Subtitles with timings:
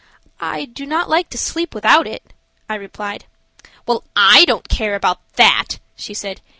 [0.39, 2.07] "I do not like to sleep without,"
[2.67, 3.25] I replied.
[3.85, 6.41] "Well, I don't care about that," she said.